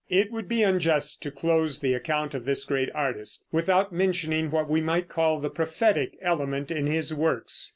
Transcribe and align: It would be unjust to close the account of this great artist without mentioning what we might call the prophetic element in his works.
It 0.09 0.31
would 0.31 0.47
be 0.49 0.63
unjust 0.63 1.21
to 1.21 1.29
close 1.29 1.77
the 1.79 1.93
account 1.93 2.33
of 2.33 2.45
this 2.45 2.65
great 2.65 2.89
artist 2.95 3.43
without 3.51 3.93
mentioning 3.93 4.49
what 4.49 4.67
we 4.67 4.81
might 4.81 5.09
call 5.09 5.39
the 5.39 5.51
prophetic 5.51 6.17
element 6.23 6.71
in 6.71 6.87
his 6.87 7.13
works. 7.13 7.69